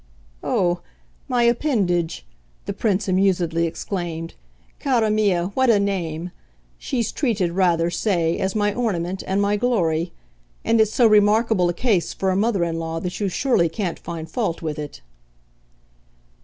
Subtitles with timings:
[0.41, 0.81] "Oh,
[1.27, 2.25] my 'appendage,'"
[2.65, 4.33] the Prince amusedly exclaimed
[4.79, 6.31] "cara mia, what a name!
[6.79, 10.11] She's treated, rather, say, as my ornament and my glory.
[10.65, 13.99] And it's so remarkable a case for a mother in law that you surely can't
[13.99, 15.01] find fault with it."